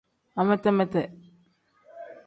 [0.39, 1.01] Amete-mete.